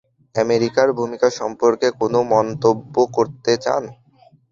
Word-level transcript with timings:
আমেরিকার 0.35 0.87
ভূমিকা 0.99 1.27
সম্পর্কে 1.39 1.87
কোনো 1.99 2.19
মন্তব্য 2.33 2.95
করতে 3.15 3.51
চান? 3.63 3.83